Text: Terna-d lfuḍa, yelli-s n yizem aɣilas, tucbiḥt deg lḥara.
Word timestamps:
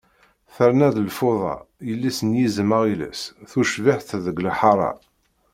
Terna-d 0.55 0.97
lfuḍa, 1.07 1.55
yelli-s 1.87 2.19
n 2.27 2.37
yizem 2.39 2.71
aɣilas, 2.77 3.21
tucbiḥt 3.51 4.09
deg 4.25 4.37
lḥara. 4.47 4.91